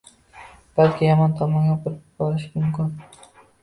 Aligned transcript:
balki 0.77 1.01
yomon 1.09 1.31
tomonga 1.43 1.79
burib 1.87 2.03
yuborishi 2.05 2.53
mumkin. 2.59 2.95